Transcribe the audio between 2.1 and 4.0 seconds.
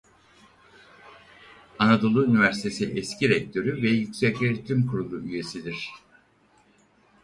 Üniversitesi eski Rektörü ve